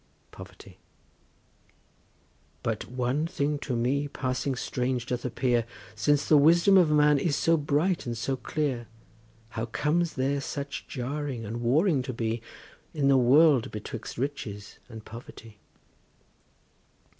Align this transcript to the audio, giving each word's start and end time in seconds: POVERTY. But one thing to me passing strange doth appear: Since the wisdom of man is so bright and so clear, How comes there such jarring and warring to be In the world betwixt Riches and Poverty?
POVERTY. 0.31 0.79
But 2.63 2.89
one 2.89 3.27
thing 3.27 3.59
to 3.59 3.75
me 3.75 4.07
passing 4.07 4.55
strange 4.55 5.05
doth 5.05 5.23
appear: 5.25 5.63
Since 5.93 6.25
the 6.27 6.37
wisdom 6.39 6.75
of 6.75 6.89
man 6.89 7.19
is 7.19 7.35
so 7.35 7.55
bright 7.55 8.07
and 8.07 8.17
so 8.17 8.35
clear, 8.35 8.87
How 9.49 9.67
comes 9.67 10.13
there 10.15 10.41
such 10.41 10.87
jarring 10.87 11.45
and 11.45 11.61
warring 11.61 12.01
to 12.01 12.13
be 12.13 12.41
In 12.95 13.09
the 13.09 13.15
world 13.19 13.69
betwixt 13.69 14.17
Riches 14.17 14.79
and 14.89 15.05
Poverty? 15.05 15.59